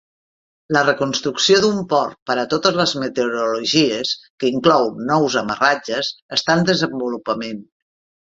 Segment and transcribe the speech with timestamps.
[0.75, 6.67] La reconstrucció d'un port per a totes les meteorologies, que inclou nous amarratges, està en
[6.73, 7.63] desenvolupament.